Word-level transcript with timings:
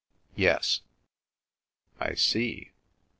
""Yes."" 0.47 0.81
I 1.99 2.15
see." 2.15 2.71